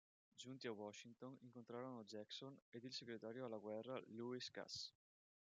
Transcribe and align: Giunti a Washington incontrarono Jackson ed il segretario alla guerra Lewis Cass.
Giunti 0.35 0.65
a 0.65 0.71
Washington 0.71 1.37
incontrarono 1.41 2.03
Jackson 2.05 2.59
ed 2.71 2.83
il 2.85 2.91
segretario 2.91 3.45
alla 3.45 3.59
guerra 3.59 4.01
Lewis 4.07 4.49
Cass. 4.49 4.91